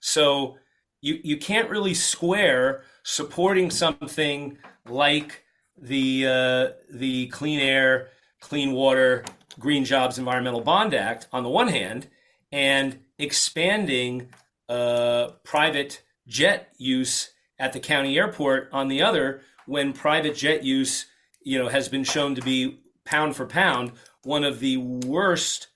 [0.00, 0.58] So
[1.00, 5.42] you you can't really square supporting something like
[5.78, 8.08] the uh, the Clean Air,
[8.40, 9.24] Clean Water,
[9.58, 12.08] Green Jobs Environmental Bond Act on the one hand,
[12.52, 14.28] and expanding
[14.68, 21.06] uh, private jet use at the county airport on the other, when private jet use,
[21.42, 25.68] you know, has been shown to be pound for pound one of the worst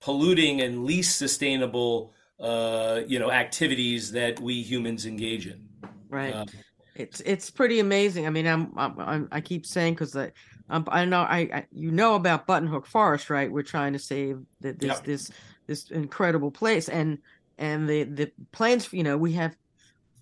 [0.00, 5.66] polluting and least sustainable, uh, you know, activities that we humans engage in.
[6.10, 6.44] right Uh,
[6.94, 8.26] it's it's pretty amazing.
[8.26, 10.30] I mean i'm, I'm, I'm i keep saying because i
[10.70, 13.50] um, i know I, I you know about Buttonhook forest right?
[13.50, 15.04] We're trying to save the, this Yep.
[15.04, 15.30] this
[15.66, 16.88] this incredible place.
[16.88, 17.18] And
[17.58, 19.54] and the the planes you know we have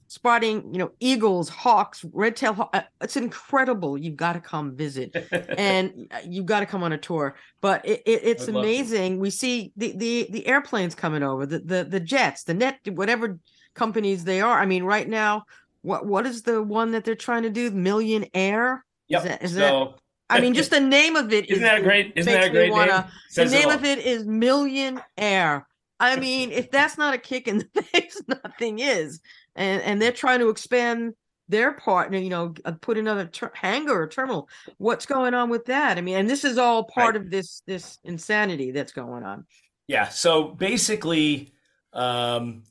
[0.08, 3.96] spotting you know eagles hawks red tail haw- uh, it's incredible.
[3.96, 5.16] You've got to come visit.
[5.58, 7.36] And uh, you've got to come on a tour.
[7.60, 9.18] But it, it, it's amazing.
[9.18, 13.38] We see the, the the airplanes coming over the, the the jets the net whatever
[13.74, 14.58] companies they are.
[14.58, 15.44] I mean right now
[15.82, 18.28] what what is the one that they're trying to do Millionaire?
[18.34, 19.20] air Yep.
[19.22, 19.98] is that, is so, that
[20.30, 22.50] I mean, just the name of it Isn't is- that a great- isn't that a
[22.50, 23.48] great wanna- name?
[23.48, 25.04] The name of it is Millionaire.
[25.18, 25.66] Air.
[26.00, 29.20] I mean, if that's not a kick in the face, nothing is.
[29.54, 31.12] And and they're trying to expand
[31.48, 34.48] their partner, you know, uh, put another ter- hangar or terminal.
[34.78, 35.98] What's going on with that?
[35.98, 39.44] I mean, and this is all part of this this insanity that's going on.
[39.86, 40.08] Yeah.
[40.08, 41.52] So basically,
[41.92, 42.62] um,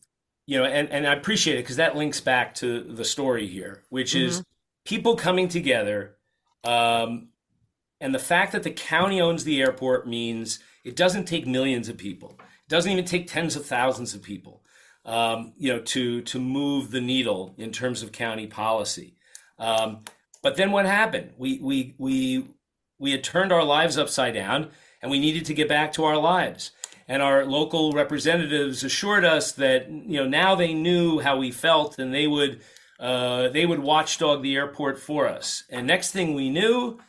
[0.52, 3.84] you know, and, and I appreciate it because that links back to the story here,
[3.88, 4.46] which is Mhm.
[4.84, 6.18] people coming together.
[6.66, 7.30] Um,
[8.02, 11.96] and the fact that the county owns the airport means it doesn't take millions of
[11.96, 12.36] people.
[12.38, 14.62] It doesn't even take tens of thousands of people,
[15.06, 19.16] um, you know, to to move the needle in terms of county policy.
[19.58, 20.04] Um,
[20.44, 21.32] but then what happened?
[21.38, 22.48] We we we
[23.00, 26.18] we had turned our lives upside down, and we needed to get back to our
[26.18, 26.72] lives.
[27.12, 32.00] And our local representatives assured us that you know now they knew how we felt,
[32.00, 32.62] and they would
[33.02, 35.66] uh, they would watchdog the airport for us.
[35.70, 37.02] And next thing we knew,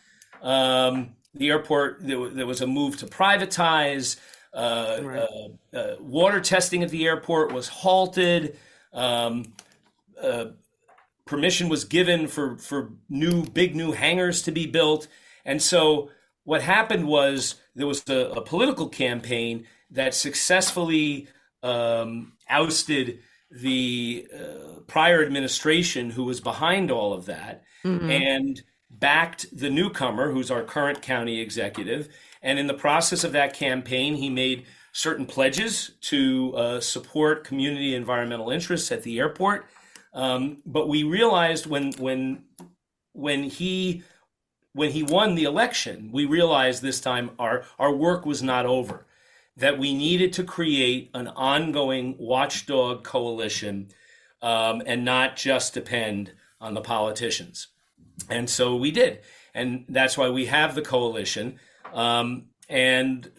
[0.43, 4.19] um, the airport there, there was a move to privatize.
[4.53, 8.59] Uh, uh, uh, water testing at the airport was halted.
[8.93, 9.53] Um,
[10.21, 10.47] uh,
[11.27, 15.07] permission was given for for new big new hangars to be built,
[15.45, 16.11] and so
[16.43, 21.29] what happened was there was a, a political campaign that successfully
[21.63, 28.11] um, ousted the uh, prior administration who was behind all of that Mhm.
[28.11, 32.09] and backed the newcomer who's our current county executive
[32.43, 37.95] and in the process of that campaign he made certain pledges to uh, support community
[37.95, 39.67] environmental interests at the airport
[40.15, 42.45] um, but we realized when when
[43.13, 44.03] when he
[44.75, 49.07] when he won the election, we realized this time our our work was not over.
[49.57, 53.89] That we needed to create an ongoing watchdog coalition
[54.41, 57.69] um, and not just depend on the politicians.
[58.31, 59.21] And so we did,
[59.55, 61.59] and that's why we have the coalition.
[61.93, 63.31] Um, and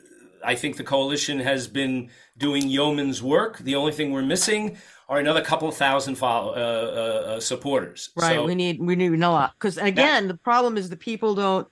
[0.43, 3.59] I think the coalition has been doing yeoman's work.
[3.59, 4.77] The only thing we're missing
[5.09, 8.09] are another couple thousand follow, uh, uh, uh, supporters.
[8.15, 8.35] Right.
[8.35, 11.67] So- we need we need know that because again, the problem is the people don't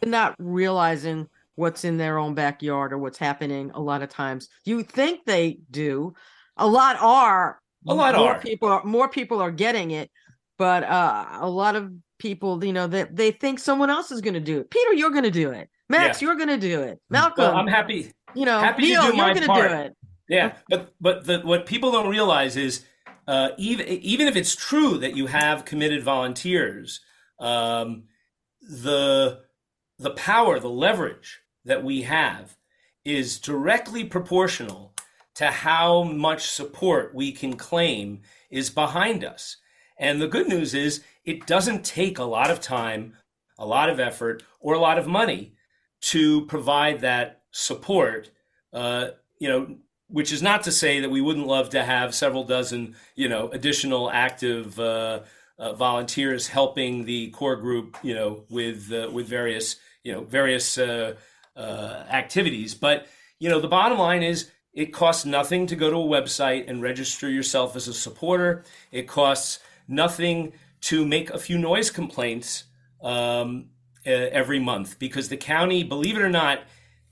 [0.00, 4.48] they're not realizing what's in their own backyard or what's happening a lot of times.
[4.64, 6.14] You think they do.
[6.56, 7.60] A lot are.
[7.88, 8.40] A lot more are.
[8.40, 10.10] people are more people are getting it,
[10.58, 14.40] but uh a lot of people, you know, that they, think someone else is gonna
[14.40, 14.70] do it.
[14.70, 15.68] Peter, you're gonna do it.
[15.88, 16.28] Max, Yeah.
[16.28, 17.00] you're gonna do it.
[17.10, 18.12] Malcolm, Well, I'm happy.
[18.34, 19.96] you know, happy Neil, to do you're gonna do it.
[20.28, 22.84] Yeah, but but the, what people don't realize is
[23.28, 27.00] uh, even even if it's true that you have committed volunteers,
[27.38, 28.04] um,
[28.62, 29.42] the
[29.98, 32.56] the power, the leverage that we have
[33.04, 34.94] is directly proportional
[35.34, 39.58] to how much support we can claim is behind us.
[39.98, 43.14] And the good news is it doesn't take a lot of time,
[43.58, 45.52] a lot of effort, or a lot of money
[46.00, 48.30] to provide that support.
[48.72, 49.08] Uh,
[49.38, 49.76] you know,
[50.08, 53.48] which is not to say that we wouldn't love to have several dozen, you know,
[53.48, 55.20] additional active uh,
[55.58, 60.78] uh, volunteers helping the core group, you know, with uh, with various you know various
[61.56, 62.74] uh, activities.
[62.74, 63.06] But
[63.38, 66.82] you know, the bottom line is it costs nothing to go to a website and
[66.82, 68.64] register yourself as a supporter.
[68.92, 70.52] It costs nothing
[70.82, 72.64] to make a few noise complaints
[73.02, 73.70] um,
[74.06, 76.60] uh, every month because the county, believe it or not,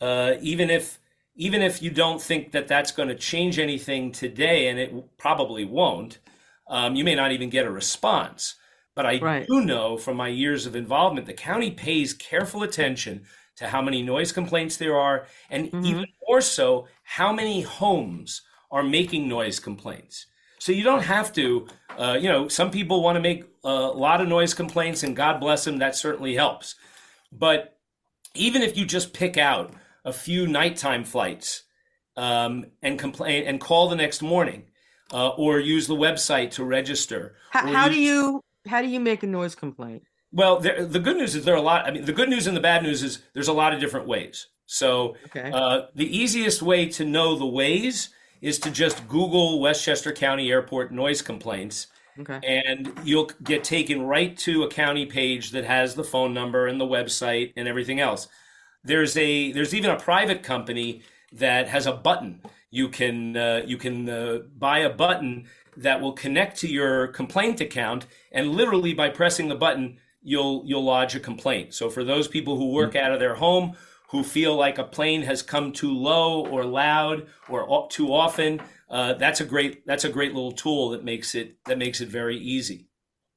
[0.01, 0.99] uh, even if
[1.37, 5.65] even if you don't think that that's going to change anything today, and it probably
[5.65, 6.21] won't,
[6.69, 8.55] um, you may not even get a response.
[8.95, 9.47] But I Right.
[9.49, 13.27] do know from my years of involvement, the county pays careful attention
[13.57, 18.83] to how many noise complaints there are, and even more so, how many homes are
[18.83, 20.27] making noise complaints.
[20.59, 24.21] So you don't have to, uh, you know, some people want to make a lot
[24.21, 26.75] of noise complaints, and God bless them, that certainly helps.
[27.31, 27.77] But
[28.35, 29.73] even if you just pick out
[30.05, 31.63] a few nighttime flights
[32.17, 34.65] um, and complain and call the next morning,
[35.13, 37.37] uh, or use the website to register.
[37.51, 40.03] How, how do you how do you make a noise complaint?
[40.35, 41.87] Well, there, the good news is there are a lot.
[41.87, 44.07] I mean, the good news and the bad news is there's a lot of different
[44.09, 44.49] ways.
[44.67, 45.51] So Okay.
[45.53, 48.11] uh, the easiest way to know the ways
[48.43, 51.87] is to just Google Westchester County Airport noise complaints.
[52.19, 52.41] Okay.
[52.45, 56.81] And you'll get taken right to a county page that has the phone number and
[56.81, 58.29] the website and everything else.
[58.85, 62.41] There's a there's even a private company that has a button.
[62.71, 67.61] You can uh, you can uh, buy a button that will connect to your complaint
[67.61, 71.75] account, and literally by pressing the button, you'll you'll lodge a complaint.
[71.75, 73.77] So for those people who work out of their home
[74.09, 79.15] who feel like a plane has come too low or loud or too often, uh,
[79.15, 82.37] that's a great that's a great little tool that makes it that makes it very
[82.39, 82.89] easy.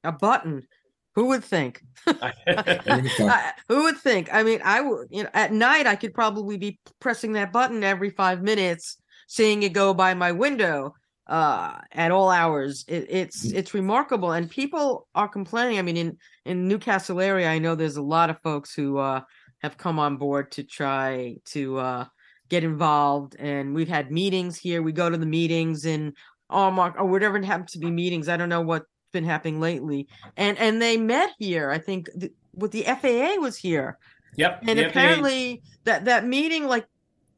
[0.04, 0.66] A button.
[1.14, 1.82] Who would think?
[2.06, 4.32] I- who would think?
[4.32, 5.08] I mean, I would.
[5.10, 9.62] You know, at night I could probably be pressing that button every five minutes, seeing
[9.64, 10.94] it go by my window
[11.28, 12.84] uh at all hours.
[12.88, 15.78] It, it's it's remarkable and people are complaining.
[15.78, 18.98] I mean in in New Castle area i know there's a lot of folks who
[18.98, 19.20] uh
[19.62, 22.04] have come on board to try to uh
[22.48, 24.82] get involved and we've had meetings here.
[24.82, 26.14] We go to the meetings in
[26.50, 28.28] Armonk or whatever it happens to be meetings.
[28.28, 30.08] I don't know what's been happening lately.
[30.36, 31.70] And and they met here.
[31.70, 33.98] I think th- with the faa was here.
[34.36, 34.60] Yep.
[34.66, 36.86] and the FAA apparently that that meeting like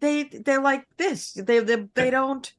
[0.00, 1.32] they they're like this.
[1.32, 2.52] They they, they don't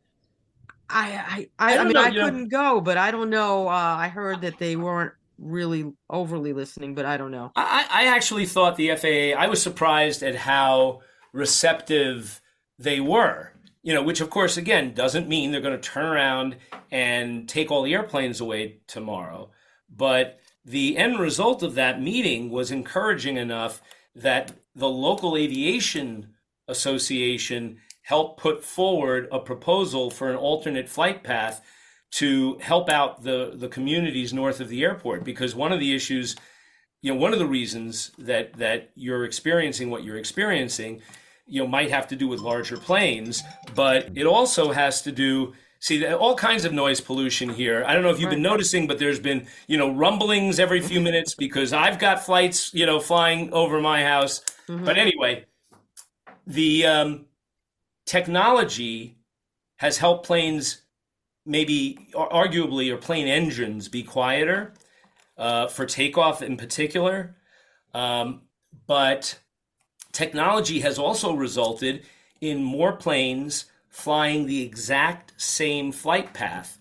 [0.92, 4.08] i i I i, mean know, i couldn't go but i don't know uh i
[4.08, 8.76] heard that they weren't really overly listening but i don't know I, I actually thought
[8.76, 11.02] the FAA, I was surprised at how
[11.34, 12.42] receptive
[12.78, 13.54] they were.
[13.84, 16.58] You know, which of course, again, doesn't mean they're going to turn around
[16.92, 19.50] and take all the airplanes away tomorrow.
[19.90, 23.82] But the end result of that meeting was encouraging enough
[24.16, 26.34] that the local aviation
[26.68, 31.62] association helped put forward a proposal for an alternate flight path
[32.12, 35.24] to help out the, the communities north of the airport.
[35.24, 36.36] Because one of the issues
[37.02, 41.02] you know one of the reasons that that you're experiencing what you're experiencing
[41.48, 43.44] you know might have to do with larger planes
[43.76, 47.84] but it also has to do see all kinds of noise pollution here.
[47.88, 51.02] I don't know if you've been noticing but there's been you know rumblings every few
[51.02, 54.42] minutes because i've got flights you know flying over my house.
[54.68, 55.46] But anyway
[56.48, 57.26] the um,
[58.12, 59.16] technology
[59.78, 60.82] has helped planes
[61.46, 64.74] maybe ar- arguably or plane engines be quieter
[65.38, 67.38] uh, for takeoff in particular.
[67.94, 68.42] Um,
[68.86, 69.40] but
[70.12, 72.06] technology has also resulted
[72.42, 76.80] in more planes flying the exact same flight path.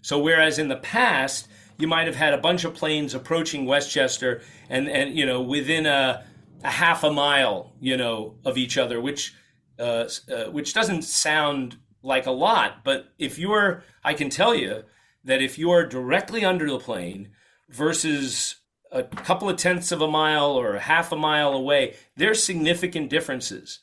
[0.00, 4.40] So whereas in the past you might have had a bunch of planes approaching Westchester
[4.70, 6.24] and and you know within a
[6.64, 9.34] a half a mile you know of each other, which
[9.78, 14.84] uh, uh, which doesn't sound like a lot, but if you're, I can tell you
[15.24, 17.30] that if you're directly under the plane
[17.68, 18.56] versus
[18.90, 23.08] a couple of tenths of a mile or a half a mile away, there's significant
[23.08, 23.80] differences.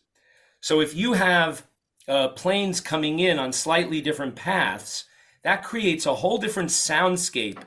[0.61, 1.65] So if you have
[2.07, 5.05] uh, planes coming in on slightly different paths,
[5.43, 7.59] that creates a whole different soundscape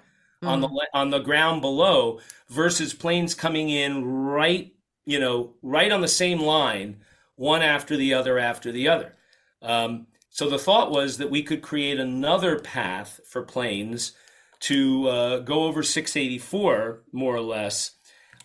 [0.42, 2.18] on the on the ground below
[2.48, 6.98] versus planes coming in right, you know, right on the same line,
[7.42, 9.16] one after the other after the other.
[9.62, 14.12] Um, so the thought was that we could create another path for planes
[14.60, 17.96] to uh, go over 684, more or less,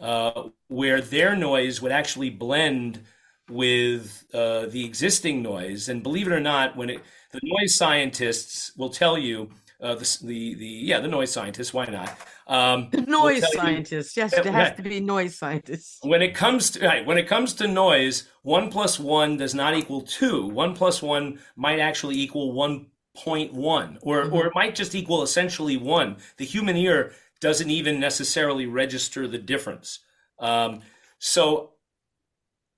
[0.02, 3.04] uh, where their noise would actually blend
[3.48, 5.90] with uh, the existing noise.
[5.90, 9.52] And believe it or not, when it, the noise scientists will tell you,
[9.82, 12.18] uh, the, the the yeah, the noise scientists, why not?
[12.48, 14.78] Um, noise tell you- scientists yes there has right.
[14.78, 18.70] to be noise scientists when it comes to right, when it comes to noise, one
[18.70, 20.48] plus one does not equal two.
[20.48, 25.24] One plus one might actually equal one point one, or or it might just equal
[25.24, 26.18] essentially one.
[26.38, 30.00] The human ear doesn't even necessarily register the difference.
[30.40, 30.82] Um,
[31.20, 31.74] so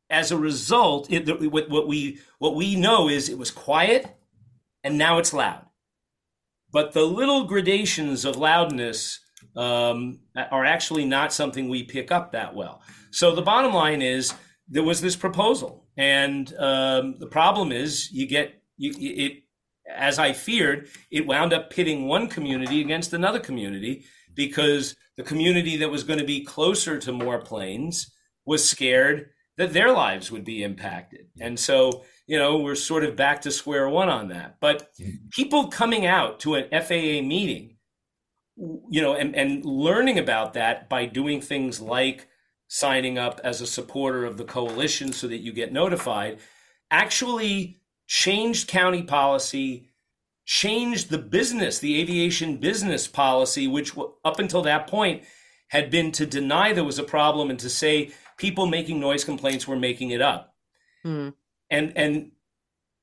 [0.10, 4.08] as a result, it, what, what we what we know is it was quiet,
[4.84, 5.66] and now it's loud.
[6.72, 9.20] But the little gradations of loudness
[9.56, 12.82] um, are actually not something we pick up that well.
[13.12, 14.34] So the bottom line is
[14.68, 19.44] there was this proposal, and um, the problem is you get you, it.
[19.92, 24.06] As I feared, it wound up pitting one community against another community
[24.36, 28.12] because the community that was going to be closer to more planes
[28.46, 31.28] was scared that their lives would be impacted.
[31.38, 34.56] And so, you know, we're sort of back to square one on that.
[34.62, 34.90] But
[35.32, 37.76] people coming out to an FAA meeting,
[38.56, 42.30] you know, and, and learning about that by doing things like
[42.70, 46.40] signing up as a supporter of the coalition so that you get notified,
[46.90, 49.90] actually changed county policy,
[50.46, 53.92] changed the business, the aviation business policy, which
[54.24, 55.24] up until that point
[55.68, 59.68] had been to deny there was a problem and to say people making noise complaints
[59.68, 60.56] were making it up.
[61.04, 61.30] Hmm.
[61.70, 62.32] And and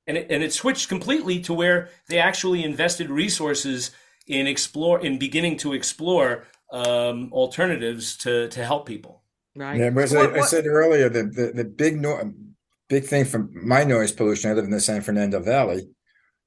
[0.08, 3.92] and it, and it switched completely to where they actually invested resources
[4.26, 9.22] in explore in beginning to explore um, alternatives to to help people.
[9.54, 9.78] Right.
[9.78, 12.32] Yeah, as I, I, said earlier, the the, the big no,
[12.88, 14.50] big thing from my noise pollution.
[14.50, 15.88] I live in the San Fernando Valley,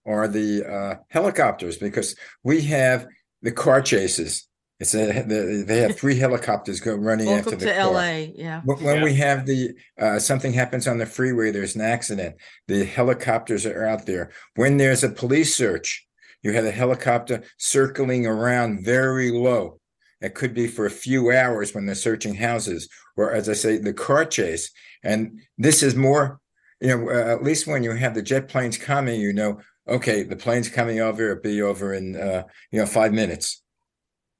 [0.05, 3.07] are the uh, helicopters because we have
[3.41, 4.48] the car chases.
[4.79, 5.23] It's a
[5.65, 7.91] they have three helicopters go running Welcome after the to car.
[7.93, 8.61] LA, yeah.
[8.63, 9.03] When Yeah.
[9.03, 12.37] we have the uh, something happens on the freeway, there's an accident.
[12.67, 14.31] The helicopters are out there.
[14.55, 16.07] When there's a police search,
[16.43, 19.81] you have a helicopter circling around very low.
[20.21, 23.77] It could be for a few hours when they're searching houses, or as I say,
[23.77, 24.71] the car chase.
[25.03, 26.39] And this is more,
[26.79, 29.59] you know, uh, at least when you have the jet planes coming, you know,
[29.89, 31.31] okay, the plane's coming over.
[31.31, 33.61] It'll be over in, uh, you know, five minutes.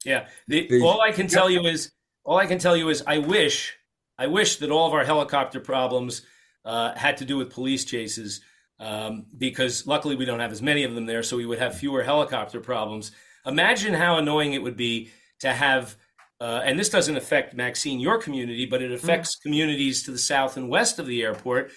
[0.06, 0.28] Yeah.
[0.48, 1.92] The, The- all I can tell you is
[2.24, 3.76] all I can tell you is I wish
[4.18, 6.24] I wish that all of our helicopter problems
[6.66, 8.42] uh, had to do with police chases
[8.80, 11.78] um, because luckily we don't have as many of them there, so we would have
[11.78, 13.12] fewer helicopter problems.
[13.46, 15.96] Imagine how annoying it would be to have.
[16.42, 20.56] Uh, and this doesn't affect Maxine, your community, but it affects communities to the south
[20.56, 21.72] and west of the airport.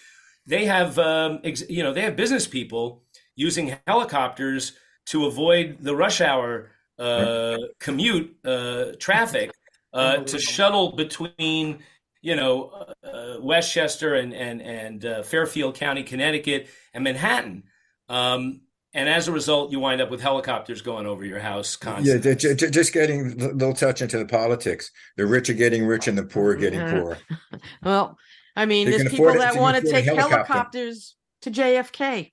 [0.47, 3.03] They have, um, ex- you know, they have business people
[3.35, 4.73] using helicopters
[5.07, 6.70] to avoid the rush hour
[7.03, 9.50] uh, commute uh, traffic
[9.92, 11.78] uh, to shuttle between
[12.20, 12.70] you know
[13.05, 17.64] uh, Westchester and and and uh, Fairfield County, Connecticut, and Manhattan.
[18.09, 18.61] Um,
[18.94, 22.34] and as a result, you wind up with helicopters going over your house Yeah, constantly.
[22.36, 24.90] ju- ju- just getting a little touch into the politics.
[25.16, 27.00] The rich are getting rich and the poor are getting Mhm.
[27.03, 27.18] poor.
[27.82, 28.18] Well,
[28.55, 30.05] I mean, You there's people afford it if that want to can afford a take
[30.18, 30.53] helicopter.
[30.53, 32.32] helicopters to JFK.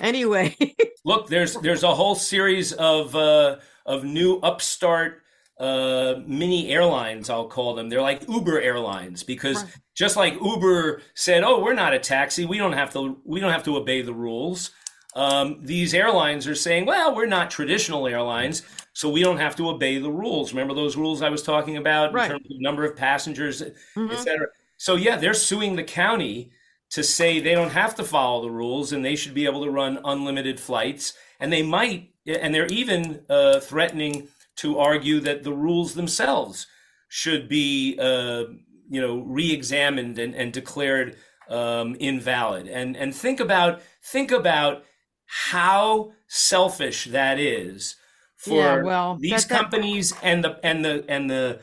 [0.00, 0.56] Anyway,
[1.04, 3.56] Look, there's there's a whole series of uh,
[3.90, 5.22] of new upstart
[5.58, 7.28] uh, mini airlines.
[7.28, 7.88] I'll call them.
[7.90, 9.64] They're like Uber airlines because
[9.94, 12.46] just like Uber said, "Oh, we're not a taxi.
[12.46, 13.20] We don't have to.
[13.24, 14.70] We don't have to obey the rules."
[15.14, 18.62] Um, these airlines are saying, "Well, we're not traditional airlines,
[18.94, 22.14] so we don't have to obey the rules." Remember those rules I was talking about
[22.14, 22.30] Right.
[22.30, 23.60] in terms of number of passengers,
[23.96, 24.12] Mhm.
[24.12, 24.46] et cetera.
[24.78, 26.52] So yeah, they're suing the county
[26.90, 29.70] to say they don't have to follow the rules and they should be able to
[29.70, 31.12] run unlimited flights.
[31.38, 36.66] And they might, and they're even uh, threatening to argue that the rules themselves
[37.08, 38.44] should be, uh,
[38.88, 41.16] you know, re-examined and, and declared
[41.48, 42.68] um, invalid.
[42.68, 44.84] And and think about think about
[45.26, 47.96] how selfish that is
[48.36, 51.60] for Yeah, well, these that- that- companies and the and the and the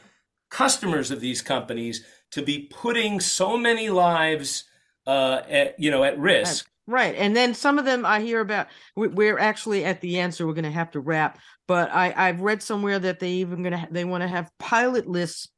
[0.49, 4.64] customers of these companies to be putting so many lives
[5.05, 7.14] uh, at, you know at risk right.
[7.16, 8.68] And then some of them I hear about.
[8.96, 11.40] we- We're actually at the end, so we're going to have to wrap.
[11.68, 15.50] But I, I've read somewhere that they even going to they want to have pilotless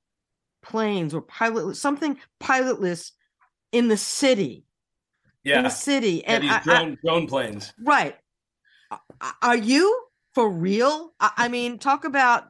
[0.62, 3.12] planes or pilotless something pilotless
[3.72, 4.66] in the city.
[5.44, 8.16] yeah In the city, Yeah, and these I- I- drone drone planes Right.
[9.42, 10.04] Are you
[10.34, 11.14] for real?
[11.20, 12.46] I I mean, talk about,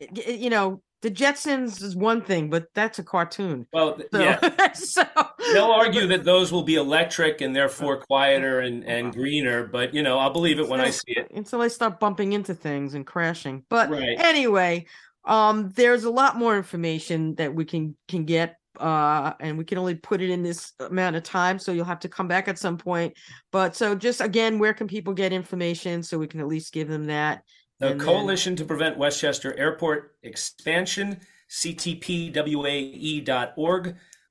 [0.00, 3.66] you know, the Jetsons is one thing, but that's a cartoon.
[3.72, 5.04] well So, yeah so
[5.52, 10.02] they'll argue that those will be electric and therefore quieter and, and greener but you
[10.02, 13.06] know i'll believe it when i see it until they start bumping into things and
[13.06, 13.64] crashing.
[13.68, 14.18] But Right.
[14.18, 14.86] anyway,
[15.24, 18.56] um, there's a lot more information that we can can get.
[18.78, 21.98] Uh, and we can only put it in this amount of time, so you'll have
[21.98, 23.12] to come back at some point.
[23.50, 26.86] But so, just again, where can people get information so we can at least give
[26.86, 27.42] them that?
[27.80, 31.20] The And then- coalition to prevent westchester airport expansion
[31.50, 32.34] ctpwae.org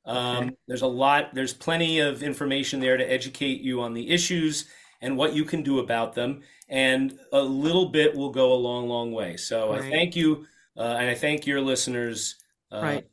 [0.06, 4.66] um, there's a lot there's plenty of information there to educate you on the issues
[5.02, 8.88] and what you can do about them and a little bit will go a long
[8.88, 10.46] long way so i thank you
[10.78, 12.36] uh, and I thank your listeners.
[12.72, 13.08] Uh, right.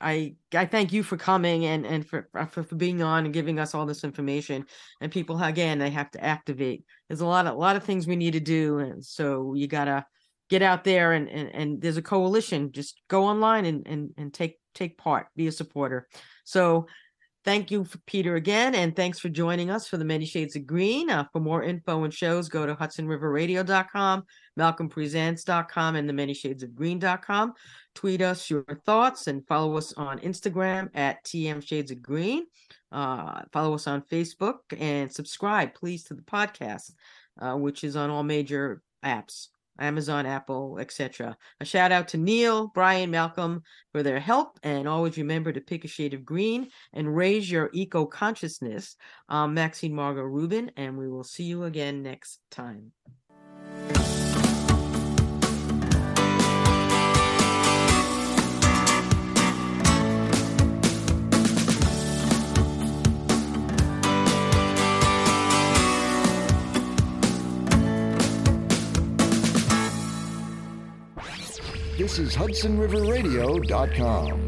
[0.00, 3.34] I I thank you for coming and and for, uh, for for being on and
[3.34, 4.64] giving us all this information.
[5.00, 6.84] And people again, they have to activate.
[7.08, 9.66] There's a lot of a lot of things we need to do, and so you
[9.66, 10.04] gotta
[10.48, 12.72] get out there and and, and there's a coalition.
[12.72, 16.06] Just go online and and and take take part, be a supporter.
[16.44, 16.86] So
[17.48, 21.08] Thank you, Peter, again, and thanks for joining us for the Many Shades of Green.
[21.08, 24.24] Uh, for more info and shows, go to HudsonRiverRadio.com,
[24.60, 27.54] MalcolmPresents.com, and the Many Shades of Green.com.
[27.94, 32.44] Tweet us your thoughts and follow us on Instagram at TM Shades of Green.
[32.92, 36.92] Uh, follow us on Facebook and subscribe, please, to the podcast,
[37.40, 39.46] uh, which is on all major apps.
[39.78, 41.36] Amazon, Apple, etc.
[41.60, 43.62] A shout out to Neil, Brian, Malcolm
[43.92, 47.70] for their help, and always remember to pick a shade of green and raise your
[47.72, 48.96] eco consciousness.
[49.28, 52.92] I'm Maxine Margot Rubin, and we will see you again next time.
[72.08, 74.47] This is HudsonRiverRadio.com.